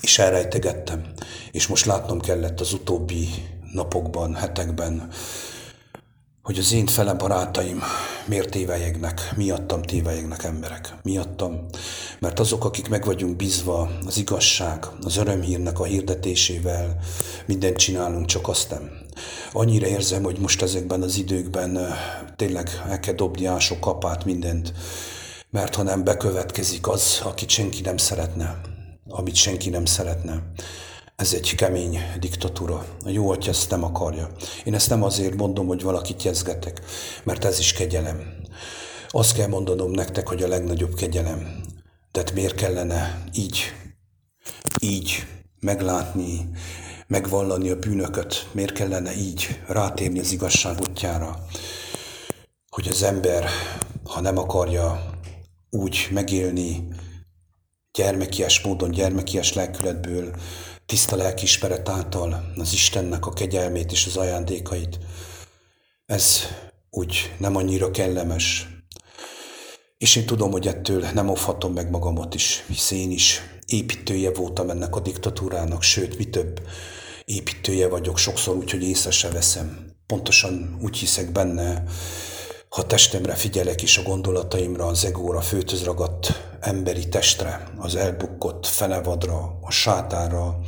[0.00, 1.12] és elrejtegettem.
[1.50, 3.28] És most látnom kellett az utóbbi
[3.72, 5.10] napokban, hetekben,
[6.48, 7.82] hogy az én fele barátaim
[8.26, 11.66] miért tévejegnek, miattam tévejegnek emberek, miattam.
[12.18, 16.96] Mert azok, akik meg vagyunk bízva az igazság, az örömhírnek a hirdetésével,
[17.46, 18.90] mindent csinálunk, csak azt nem.
[19.52, 21.78] Annyira érzem, hogy most ezekben az időkben
[22.36, 24.72] tényleg el kell dobni ások kapát mindent,
[25.50, 28.60] mert ha nem bekövetkezik az, akit senki nem szeretne,
[29.08, 30.42] amit senki nem szeretne.
[31.18, 32.86] Ez egy kemény diktatúra.
[33.04, 34.30] A jó atya ezt nem akarja.
[34.64, 36.80] Én ezt nem azért mondom, hogy valakit jezgetek,
[37.24, 38.32] mert ez is kegyelem.
[39.08, 41.60] Azt kell mondanom nektek, hogy a legnagyobb kegyelem.
[42.10, 43.72] Tehát miért kellene így,
[44.80, 45.26] így
[45.60, 46.50] meglátni,
[47.06, 48.48] megvallani a bűnöket?
[48.52, 51.44] Miért kellene így rátérni az igazság útjára?
[52.70, 53.48] Hogy az ember,
[54.04, 55.10] ha nem akarja
[55.70, 56.88] úgy megélni,
[57.92, 60.34] gyermekies módon, gyermekies lelkületből,
[60.88, 64.98] tiszta lelkismeret által az Istennek a kegyelmét és az ajándékait.
[66.06, 66.40] Ez
[66.90, 68.66] úgy nem annyira kellemes.
[69.98, 74.70] És én tudom, hogy ettől nem óvhatom meg magamat is, hisz én is építője voltam
[74.70, 76.60] ennek a diktatúrának, sőt, mi több,
[77.24, 79.92] építője vagyok sokszor úgy, hogy észre se veszem.
[80.06, 81.84] Pontosan úgy hiszek benne,
[82.68, 89.58] ha testemre figyelek is a gondolataimra, az egóra, főtöz ragadt emberi testre, az elbukkott fenevadra,
[89.62, 90.58] a sátára,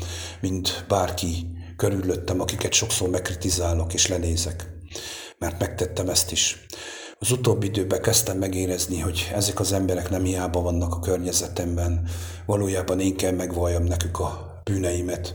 [0.40, 4.66] mint bárki körülöttem, akiket sokszor megkritizálok és lenézek.
[5.38, 6.66] Mert megtettem ezt is.
[7.18, 12.08] Az utóbbi időben kezdtem megérezni, hogy ezek az emberek nem hiába vannak a környezetemben,
[12.46, 15.34] valójában én kell megvalljam nekük a bűneimet,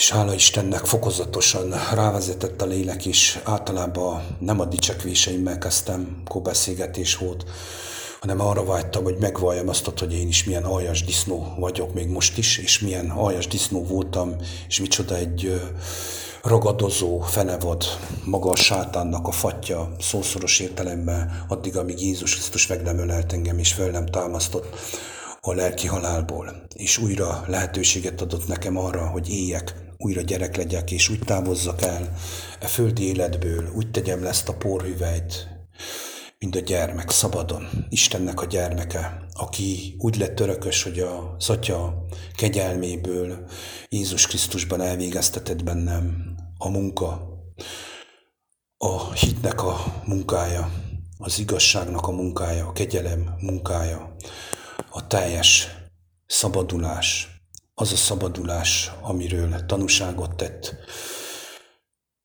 [0.00, 7.44] és hála Istennek fokozatosan rávezetett a lélek, és általában nem a dicsekvéseimmel kezdtem, beszélgetés volt,
[8.20, 12.38] hanem arra vágytam, hogy megvalljam azt, hogy én is milyen aljas disznó vagyok még most
[12.38, 14.36] is, és milyen aljas disznó voltam,
[14.68, 15.60] és micsoda egy
[16.42, 17.84] ragadozó fenevad,
[18.24, 23.58] maga a sátánnak a fatja, szószoros értelemben, addig, amíg Jézus Krisztus meg nem ölelt engem,
[23.58, 24.76] és föl nem támasztott
[25.40, 31.08] a lelki halálból, és újra lehetőséget adott nekem arra, hogy éljek, újra gyerek legyek, és
[31.08, 32.16] úgy távozzak el
[32.60, 35.48] e földi életből, úgy tegyem le ezt a porhüvelyt,
[36.38, 43.48] mint a gyermek, szabadon, Istennek a gyermeke, aki úgy lett örökös, hogy a szatya kegyelméből
[43.88, 47.28] Jézus Krisztusban elvégeztetett bennem a munka,
[48.76, 50.72] a hitnek a munkája,
[51.18, 54.16] az igazságnak a munkája, a kegyelem munkája,
[54.90, 55.68] a teljes
[56.26, 57.29] szabadulás,
[57.80, 60.74] az a szabadulás, amiről tanúságot tett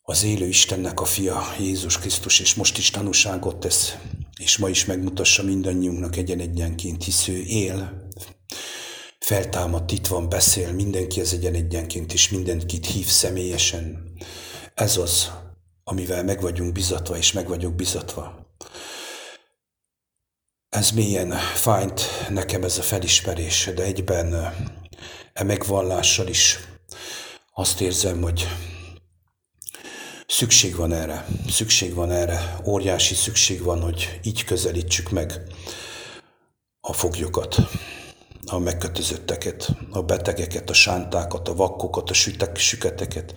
[0.01, 3.95] az élő Istennek a fia, Jézus Krisztus, és most is tanúságot tesz,
[4.39, 8.07] és ma is megmutassa mindannyiunknak egyen-egyenként, hisz ő él,
[9.19, 14.11] feltámadt, itt van, beszél, mindenki az egyen-egyenként, és mindenkit hív személyesen.
[14.73, 15.31] Ez az,
[15.83, 18.53] amivel meg vagyunk bizatva, és meg vagyok bizatva.
[20.69, 24.53] Ez mélyen fájnt nekem ez a felismerés, de egyben
[25.35, 26.59] e megvallással is
[27.53, 28.47] azt érzem, hogy
[30.27, 35.41] szükség van erre, szükség van erre, óriási szükség van, hogy így közelítsük meg
[36.81, 37.57] a foglyokat,
[38.45, 43.33] a megkötözötteket, a betegeket, a sántákat, a vakkokat, a sütek, süketeket,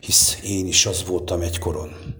[0.00, 2.16] hisz én is az voltam egykoron.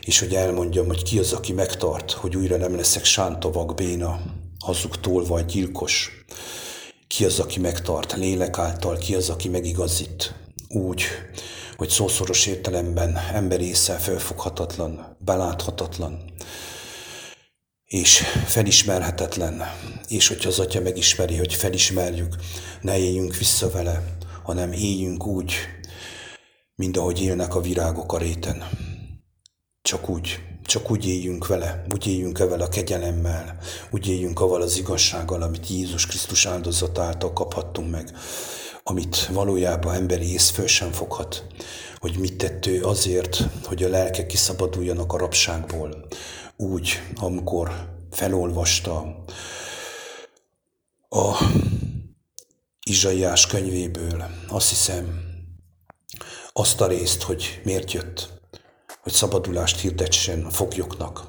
[0.00, 4.20] És hogy elmondjam, hogy ki az, aki megtart, hogy újra nem leszek sánta, vak, béna,
[4.64, 6.24] hazugtól vagy gyilkos.
[7.18, 10.34] Ki az, aki megtart lélek által, ki az, aki megigazít
[10.68, 11.02] úgy,
[11.76, 16.32] hogy szószoros értelemben emberészsel felfoghatatlan, beláthatatlan,
[17.84, 19.62] és felismerhetetlen,
[20.08, 22.36] és hogyha az Atya megismeri, hogy felismerjük,
[22.80, 25.54] ne éljünk vissza vele, hanem éljünk úgy,
[26.74, 28.68] mint ahogy élnek a virágok a réten.
[29.82, 33.58] Csak úgy, csak úgy éljünk vele, úgy éljünk vele a kegyelemmel,
[33.90, 38.16] úgy éljünk avval az igazsággal, amit Jézus Krisztus áldozatáltal kaphattunk meg,
[38.82, 41.46] amit valójában emberi ész föl sem foghat,
[41.96, 46.06] hogy mit tett ő azért, hogy a lelkek kiszabaduljanak a rabságból.
[46.56, 49.24] Úgy, amikor felolvasta
[51.08, 51.44] a
[52.82, 55.20] Izsaiás könyvéből, azt hiszem,
[56.52, 58.37] azt a részt, hogy miért jött,
[59.08, 61.24] hogy szabadulást hirdetsen a foglyoknak,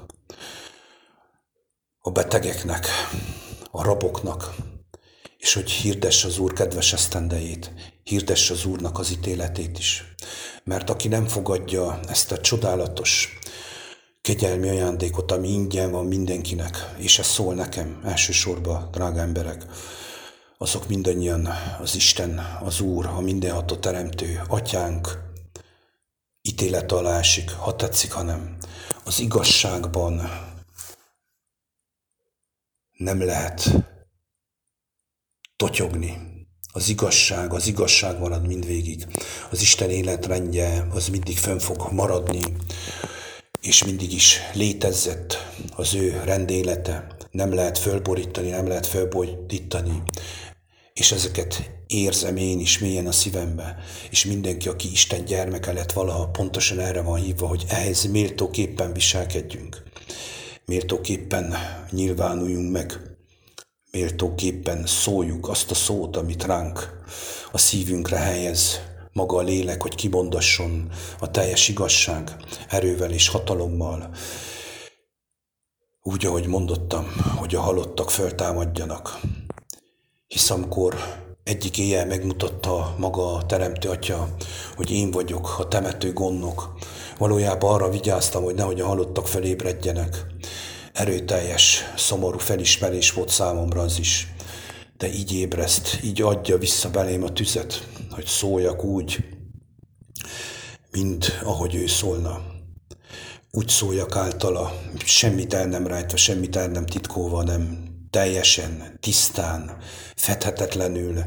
[2.00, 2.86] a betegeknek,
[3.70, 4.54] a raboknak,
[5.38, 10.14] és hogy hirdesse az Úr kedves esztendejét, hirdesse az Úrnak az ítéletét is.
[10.64, 13.38] Mert aki nem fogadja ezt a csodálatos
[14.22, 19.64] kegyelmi ajándékot, ami ingyen van mindenkinek, és ez szól nekem elsősorban, drága emberek,
[20.58, 21.48] azok mindannyian
[21.82, 25.29] az Isten, az Úr, a mindenható teremtő, atyánk,
[26.42, 28.56] ítélet alá esik, ha tetszik, hanem
[29.04, 30.30] az igazságban
[32.96, 33.70] nem lehet
[35.56, 36.28] totyogni.
[36.72, 39.06] Az igazság, az igazság marad mindvégig.
[39.50, 42.40] Az Isten életrendje az mindig fönn fog maradni,
[43.60, 45.36] és mindig is létezett
[45.76, 47.16] az ő rendélete.
[47.30, 50.02] Nem lehet fölborítani, nem lehet fölborítani.
[50.92, 53.76] És ezeket érzem én is mélyen a szívembe,
[54.10, 59.82] és mindenki, aki Isten gyermeke lett valaha, pontosan erre van hívva, hogy ehhez méltóképpen viselkedjünk.
[60.64, 61.54] Méltóképpen
[61.90, 63.10] nyilvánuljunk meg
[63.90, 67.02] méltóképpen szóljuk azt a szót, amit ránk
[67.52, 68.80] a szívünkre helyez
[69.12, 72.36] maga a lélek, hogy kimondasson a teljes igazság
[72.68, 74.10] erővel és hatalommal.
[76.02, 79.20] Úgy, ahogy mondottam, hogy a halottak föltámadjanak.
[80.34, 80.96] Hisz amikor
[81.44, 84.36] egyik éjjel megmutatta maga a Teremtő Atya,
[84.76, 86.74] hogy én vagyok a temető gondnok,
[87.18, 90.26] valójában arra vigyáztam, hogy nehogy a halottak felébredjenek,
[90.92, 94.34] erőteljes, szomorú felismerés volt számomra az is.
[94.96, 99.24] De így ébreszt, így adja vissza belém a tüzet, hogy szóljak úgy,
[100.90, 102.40] mint ahogy ő szólna.
[103.50, 104.72] Úgy szóljak általa,
[105.04, 109.76] semmit el nem rájtva, semmit el nem titkolva, nem teljesen, tisztán,
[110.16, 111.24] fedhetetlenül,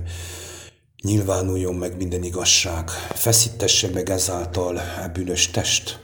[1.04, 6.00] nyilvánuljon meg minden igazság, feszítesse meg ezáltal a bűnös test,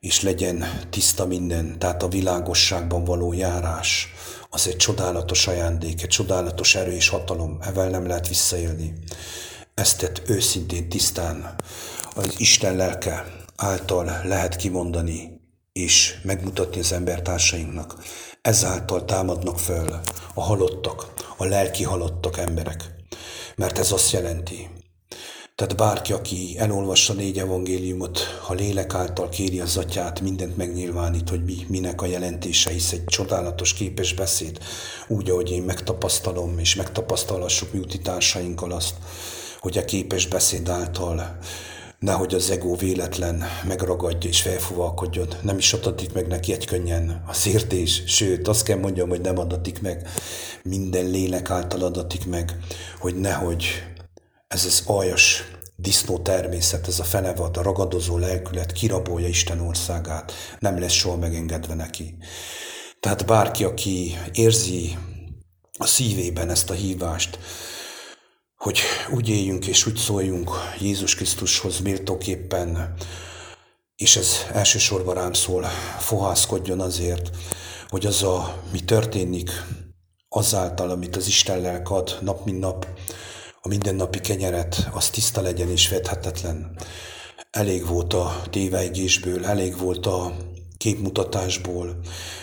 [0.00, 4.12] és legyen tiszta minden, tehát a világosságban való járás,
[4.50, 8.92] az egy csodálatos ajándék, egy csodálatos erő és hatalom, evel nem lehet visszaélni.
[9.74, 11.54] Ezt tett őszintén, tisztán
[12.14, 15.40] az Isten lelke által lehet kimondani
[15.72, 17.94] és megmutatni az embertársainknak.
[18.44, 20.00] Ezáltal támadnak föl
[20.34, 22.94] a halottak, a lelki halottak emberek.
[23.56, 24.70] Mert ez azt jelenti,
[25.54, 31.44] tehát bárki, aki elolvassa négy evangéliumot, ha lélek által kéri az atyát, mindent megnyilvánít, hogy
[31.44, 34.58] mi, minek a jelentése, hisz egy csodálatos képes beszéd,
[35.08, 38.94] úgy, ahogy én megtapasztalom, és megtapasztalassuk mi utitársainkkal azt,
[39.60, 41.38] hogy a képes beszéd által
[42.04, 45.28] nehogy az ego véletlen megragadja és felfuvalkodjon.
[45.42, 49.38] Nem is adatik meg neki egy könnyen a szértés, sőt, azt kell mondjam, hogy nem
[49.38, 50.08] adatik meg.
[50.62, 52.56] Minden lélek által adatik meg,
[52.98, 53.66] hogy nehogy
[54.48, 55.44] ez az aljas
[55.76, 61.74] disznó természet, ez a fenevad, a ragadozó lelkület kirabolja Isten országát, nem lesz soha megengedve
[61.74, 62.16] neki.
[63.00, 64.98] Tehát bárki, aki érzi
[65.78, 67.38] a szívében ezt a hívást,
[68.64, 70.50] hogy úgy éljünk és úgy szóljunk
[70.80, 72.94] Jézus Krisztushoz méltóképpen,
[73.96, 75.64] és ez elsősorban rám szól,
[75.98, 77.30] fohászkodjon azért,
[77.88, 79.50] hogy az a, mi történik,
[80.28, 82.86] azáltal, amit az Isten lelk ad nap mint nap,
[83.60, 86.78] a mindennapi kenyeret, az tiszta legyen és vedhetetlen.
[87.50, 90.36] Elég volt a téveigésből, elég volt a
[90.76, 92.00] képmutatásból,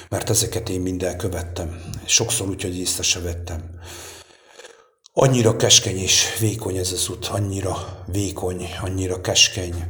[0.09, 1.81] mert ezeket én mind elkövettem.
[2.05, 3.79] Sokszor úgy, hogy észre se vettem.
[5.13, 9.85] Annyira keskeny és vékony ez az út, annyira vékony, annyira keskeny,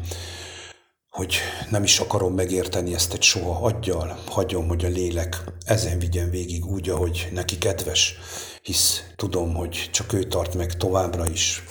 [1.10, 1.36] hogy
[1.70, 3.66] nem is akarom megérteni ezt egy soha.
[3.66, 8.16] Adjal, hagyom, hogy a lélek ezen vigyen végig úgy, ahogy neki kedves,
[8.62, 11.64] hisz tudom, hogy csak ő tart meg továbbra is.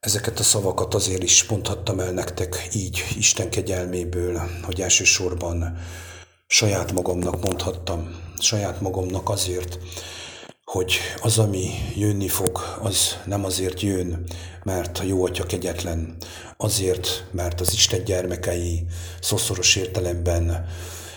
[0.00, 5.78] Ezeket a szavakat azért is mondhattam el nektek így, Isten kegyelméből, hogy elsősorban
[6.46, 9.78] saját magamnak mondhattam, saját magamnak azért,
[10.66, 14.26] hogy az, ami jönni fog, az nem azért jön,
[14.62, 16.16] mert a jó atya kegyetlen,
[16.56, 18.86] azért, mert az Isten gyermekei
[19.20, 20.66] szószoros értelemben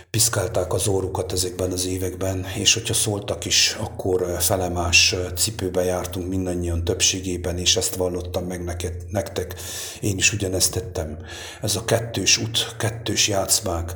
[0.09, 6.83] piszkálták az órukat ezekben az években, és hogyha szóltak is, akkor felemás cipőbe jártunk mindannyian
[6.83, 9.55] többségében, és ezt vallottam meg neked, nektek.
[10.01, 11.17] Én is ugyanezt tettem.
[11.61, 13.93] Ez a kettős út, kettős játszmák,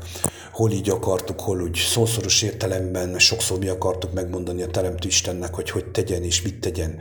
[0.52, 5.70] hol így akartuk, hol úgy szószoros értelemben, sokszor mi akartuk megmondani a Teremtő Istennek, hogy
[5.70, 7.00] hogy tegyen és mit tegyen.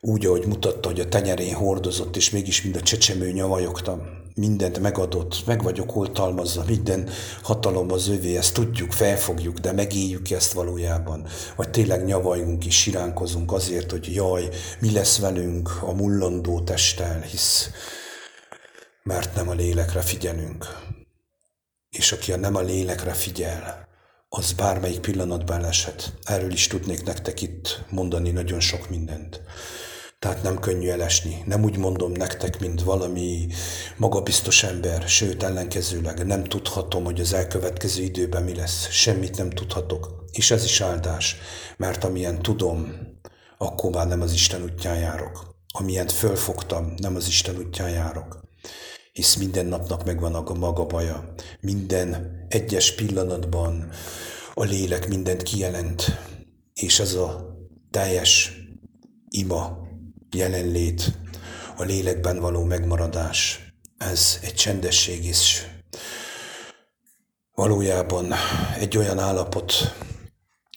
[0.00, 4.19] Úgy, ahogy mutatta, hogy a tenyerén hordozott, és mégis mind a csecsemő nyavajogtam.
[4.34, 7.08] Mindent megadott, meg vagyok oltalmazva, minden
[7.42, 11.26] hatalom az övé, ezt tudjuk, felfogjuk, de megéljük ezt valójában.
[11.56, 14.48] Vagy tényleg nyavajunk és siránkozunk azért, hogy jaj,
[14.80, 17.70] mi lesz velünk a mullandó testtel, hisz
[19.02, 20.66] mert nem a lélekre figyelünk
[21.90, 23.88] és aki a nem a lélekre figyel,
[24.28, 26.12] az bármelyik pillanatban eshet.
[26.22, 29.40] Erről is tudnék nektek itt mondani nagyon sok mindent.
[30.20, 31.42] Tehát nem könnyű elesni.
[31.46, 33.46] Nem úgy mondom nektek, mint valami
[33.96, 38.88] magabiztos ember, sőt ellenkezőleg nem tudhatom, hogy az elkövetkező időben mi lesz.
[38.90, 40.24] Semmit nem tudhatok.
[40.32, 41.36] És ez is áldás,
[41.76, 42.96] mert amilyen tudom,
[43.58, 45.54] akkor már nem az Isten útján járok.
[45.72, 48.40] Amilyen fölfogtam, nem az Isten útján járok
[49.12, 51.34] hisz minden napnak megvan a maga baja.
[51.60, 53.88] Minden egyes pillanatban
[54.54, 56.04] a lélek mindent kijelent,
[56.74, 57.56] és ez a
[57.90, 58.52] teljes
[59.28, 59.78] ima,
[60.32, 61.12] jelenlét,
[61.76, 63.60] a lélekben való megmaradás,
[63.98, 65.66] ez egy csendesség is.
[67.54, 68.32] Valójában
[68.78, 69.72] egy olyan állapot,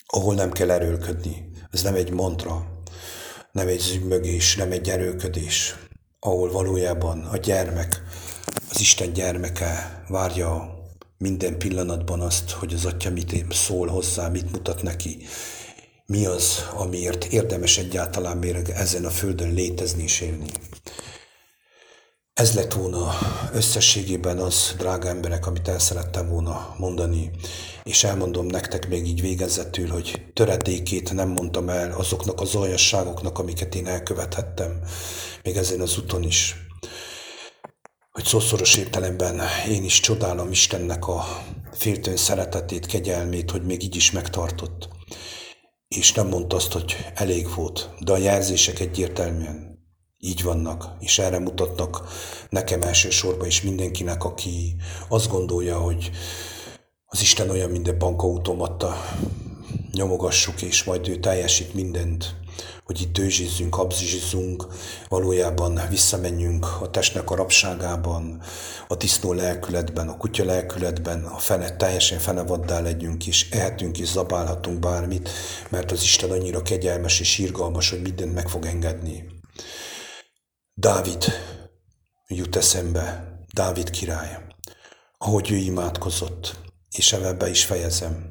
[0.06, 1.52] ahol nem kell erőlködni.
[1.72, 2.82] Ez nem egy mantra,
[3.52, 5.76] nem egy zümmögés, nem egy erőködés,
[6.20, 8.02] ahol valójában a gyermek
[8.70, 10.78] az Isten gyermeke várja
[11.18, 15.26] minden pillanatban azt, hogy az atya mit szól hozzá, mit mutat neki,
[16.06, 20.46] mi az, amiért érdemes egyáltalán még ezen a földön létezni és élni.
[22.34, 23.14] Ez lett volna
[23.54, 27.32] összességében az, drága emberek, amit el szerettem volna mondani,
[27.84, 33.76] és elmondom nektek még így végezetül, hogy töredékét nem mondtam el azoknak az olyasságoknak, amiket
[33.76, 34.82] én elkövethettem,
[35.44, 36.56] még ezen az úton is
[38.14, 41.24] hogy szószoros értelemben én is csodálom Istennek a
[41.72, 44.90] féltőn szeretetét, kegyelmét, hogy még így is megtartott.
[45.96, 49.80] És nem mondta azt, hogy elég volt, de a jelzések egyértelműen
[50.18, 52.08] így vannak, és erre mutatnak
[52.50, 54.76] nekem elsősorban is mindenkinek, aki
[55.08, 56.12] azt gondolja, hogy
[57.06, 58.96] az Isten olyan, mint egy bankautomata,
[59.92, 62.36] nyomogassuk, és majd ő teljesít mindent
[62.84, 64.68] hogy itt dőzsizzünk, habzsizzunk,
[65.08, 68.42] valójában visszamenjünk a testnek a rabságában,
[68.88, 74.80] a disznó lelkületben, a kutya lelkületben, a fene, teljesen fenevaddá legyünk, és ehetünk és zabálhatunk
[74.80, 75.30] bármit,
[75.70, 79.26] mert az Isten annyira kegyelmes és irgalmas, hogy mindent meg fog engedni.
[80.74, 81.24] Dávid
[82.28, 84.38] jut eszembe, Dávid király,
[85.18, 86.56] ahogy ő imádkozott,
[86.90, 88.30] és ebben be is fejezem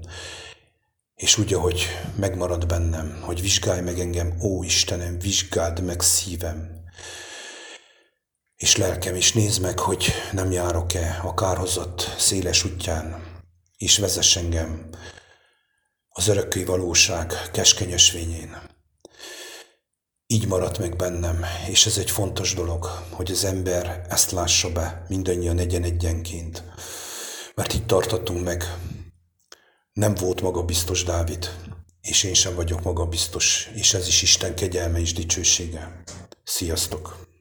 [1.15, 1.87] és úgy, ahogy
[2.17, 6.81] megmarad bennem, hogy vizsgálj meg engem, ó Istenem, vizsgáld meg szívem,
[8.57, 13.23] és lelkem, és nézd meg, hogy nem járok-e a kárhozott széles útján,
[13.77, 14.89] és vezess engem
[16.09, 18.57] az örökké valóság keskeny ösvényén.
[20.27, 25.05] Így maradt meg bennem, és ez egy fontos dolog, hogy az ember ezt lássa be
[25.09, 26.65] mindannyian egyen-egyenként,
[27.55, 28.65] mert itt tartottunk meg
[29.93, 31.49] nem volt magabiztos Dávid,
[32.03, 36.03] és én sem vagyok magabiztos, és ez is Isten kegyelme és dicsősége.
[36.45, 37.32] Sziasztok!